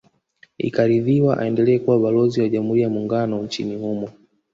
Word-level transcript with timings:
Ikaridhiwa 0.59 1.37
aendelee 1.39 1.79
kuwa 1.79 1.99
Balozi 1.99 2.41
wa 2.41 2.49
Jamhuri 2.49 2.81
ya 2.81 2.89
Muungano 2.89 3.43
nchini 3.43 3.75
humo 3.75 4.09